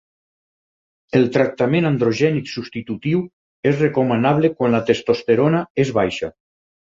El 1.17 1.27
tractament 1.35 1.87
androgènic 1.89 2.49
substitutiu 2.53 3.21
és 3.73 3.77
recomanable 3.85 4.53
quan 4.57 4.75
la 4.77 4.81
testosterona 4.89 5.63
és 5.85 5.95
baixa. 6.01 6.33